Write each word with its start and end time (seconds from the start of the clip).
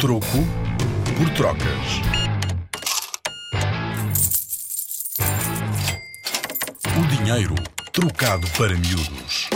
Troco 0.00 0.26
por 1.16 1.30
trocas. 1.30 2.02
O 6.98 7.16
dinheiro 7.16 7.54
trocado 7.92 8.46
para 8.58 8.74
miúdos. 8.74 9.48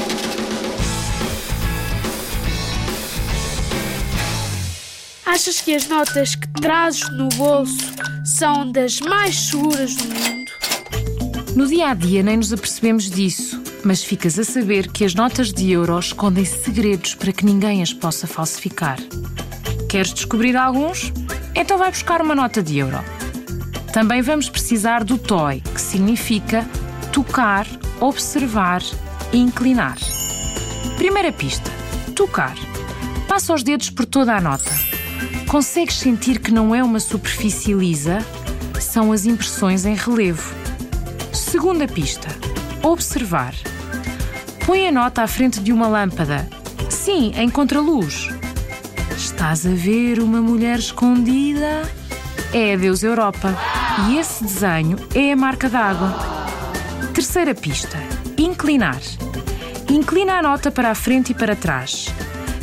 Achas 5.26 5.60
que 5.60 5.74
as 5.74 5.88
notas 5.88 6.36
que 6.36 6.48
trazes 6.60 7.08
no 7.10 7.28
bolso 7.30 7.92
são 8.24 8.70
das 8.70 9.00
mais 9.00 9.34
seguras 9.34 9.96
do 9.96 10.04
mundo? 10.04 10.52
No 11.56 11.66
dia 11.66 11.88
a 11.88 11.94
dia 11.94 12.22
nem 12.22 12.36
nos 12.36 12.52
apercebemos 12.52 13.10
disso, 13.10 13.60
mas 13.84 14.04
ficas 14.04 14.38
a 14.38 14.44
saber 14.44 14.88
que 14.92 15.04
as 15.04 15.14
notas 15.14 15.52
de 15.52 15.72
euro 15.72 15.98
escondem 15.98 16.44
segredos 16.44 17.16
para 17.16 17.32
que 17.32 17.44
ninguém 17.44 17.82
as 17.82 17.92
possa 17.92 18.26
falsificar. 18.26 18.98
Queres 19.88 20.12
descobrir 20.12 20.54
alguns? 20.54 21.10
Então 21.54 21.78
vai 21.78 21.90
buscar 21.90 22.20
uma 22.20 22.34
nota 22.34 22.62
de 22.62 22.78
euro. 22.78 22.98
Também 23.90 24.20
vamos 24.20 24.50
precisar 24.50 25.02
do 25.02 25.16
TOI, 25.16 25.62
que 25.62 25.80
significa 25.80 26.68
tocar, 27.10 27.66
observar 27.98 28.82
e 29.32 29.38
inclinar. 29.38 29.96
Primeira 30.98 31.32
pista: 31.32 31.70
tocar. 32.14 32.54
Passa 33.26 33.54
os 33.54 33.62
dedos 33.62 33.88
por 33.88 34.04
toda 34.04 34.36
a 34.36 34.40
nota. 34.40 34.70
Consegues 35.46 35.96
sentir 35.96 36.38
que 36.38 36.52
não 36.52 36.74
é 36.74 36.84
uma 36.84 37.00
superfície 37.00 37.72
lisa? 37.72 38.18
São 38.78 39.10
as 39.10 39.24
impressões 39.24 39.86
em 39.86 39.94
relevo. 39.94 40.54
Segunda 41.32 41.88
pista: 41.88 42.28
observar. 42.82 43.54
Põe 44.66 44.86
a 44.86 44.92
nota 44.92 45.22
à 45.22 45.26
frente 45.26 45.60
de 45.60 45.72
uma 45.72 45.88
lâmpada. 45.88 46.46
Sim, 46.90 47.32
em 47.36 47.48
contraluz. 47.48 48.37
Estás 49.38 49.64
a 49.64 49.70
ver 49.70 50.18
uma 50.18 50.42
mulher 50.42 50.80
escondida? 50.80 51.88
É 52.52 52.74
a 52.74 52.76
Deus 52.76 53.04
Europa. 53.04 53.56
E 54.08 54.18
esse 54.18 54.42
desenho 54.42 54.96
é 55.14 55.30
a 55.30 55.36
marca 55.36 55.68
d'água. 55.68 56.12
Terceira 57.14 57.54
pista: 57.54 57.96
inclinar. 58.36 58.98
Inclina 59.88 60.38
a 60.38 60.42
nota 60.42 60.72
para 60.72 60.90
a 60.90 60.94
frente 60.94 61.30
e 61.30 61.34
para 61.36 61.54
trás. 61.54 62.12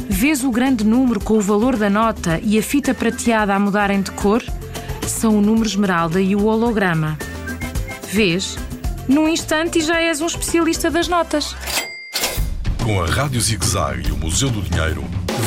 Vês 0.10 0.44
o 0.44 0.52
grande 0.52 0.84
número 0.84 1.22
com 1.22 1.38
o 1.38 1.42
valor 1.42 1.78
da 1.78 1.90
nota 1.90 2.42
e 2.44 2.60
a 2.60 2.62
fita 2.62 2.94
prateada 2.94 3.56
a 3.56 3.60
mudarem 3.60 4.02
de 4.02 4.12
cor? 4.12 4.44
São 5.08 5.38
o 5.38 5.42
número 5.42 5.68
esmeralda 5.68 6.20
e 6.20 6.36
o 6.36 6.44
holograma. 6.44 7.18
Vês? 8.12 8.58
Num 9.08 9.30
instante 9.30 9.80
e 9.80 9.82
já 9.82 10.02
és 10.02 10.20
um 10.20 10.26
especialista 10.26 10.92
das 10.92 11.08
notas. 11.08 11.56
Com 12.86 13.02
a 13.02 13.08
Rádio 13.08 13.42
Zig 13.42 13.66
Zag 13.66 14.08
e 14.08 14.12
o 14.12 14.16
Museu 14.16 14.52
do 14.52 14.62
Dinheiro, 14.62 15.04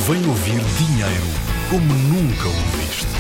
vem 0.09 0.27
ouvir 0.27 0.61
dinheiro 0.77 1.23
como 1.71 1.85
nunca 1.85 2.49
ouviste. 2.49 3.18